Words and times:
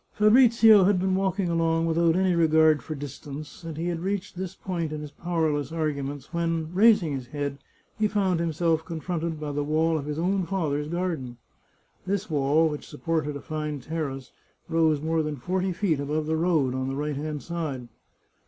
164 0.17 0.17
The 0.17 0.45
Chartreuse 0.49 0.79
of 0.79 0.83
Parma 0.83 0.93
Fabrizio 0.93 0.93
had 0.93 0.99
been 0.99 1.15
walking 1.15 1.49
along 1.49 1.85
without 1.85 2.19
any 2.19 2.33
regard 2.35 2.81
for 2.81 2.95
distance, 2.95 3.63
and 3.63 3.77
he 3.77 3.87
had 3.89 3.99
reached 3.99 4.35
this 4.35 4.55
point 4.55 4.91
in 4.91 5.01
his 5.01 5.11
powerless 5.11 5.71
arguments 5.71 6.33
when, 6.33 6.73
raising 6.73 7.13
his 7.13 7.27
head, 7.27 7.59
he 7.99 8.07
found 8.07 8.39
himself 8.39 8.83
con 8.83 8.99
fronted 8.99 9.39
by 9.39 9.51
the 9.51 9.63
wall 9.63 9.99
of 9.99 10.07
his 10.07 10.17
own 10.17 10.43
father's 10.47 10.87
garden. 10.87 11.37
This 12.07 12.31
wall, 12.31 12.67
which 12.67 12.87
supported 12.87 13.35
a 13.35 13.41
fine 13.41 13.79
terrace, 13.79 14.31
rose 14.67 14.99
more 14.99 15.21
than 15.21 15.35
forty 15.37 15.71
feet 15.71 15.99
above 15.99 16.25
the 16.25 16.35
road, 16.35 16.73
on 16.73 16.87
the 16.87 16.95
right 16.95 17.15
hand 17.15 17.43
side. 17.43 17.87